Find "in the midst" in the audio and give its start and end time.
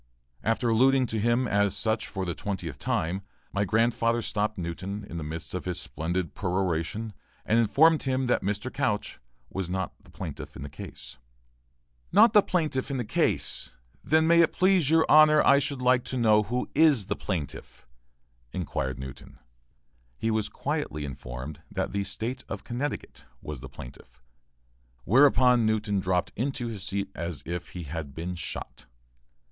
5.07-5.53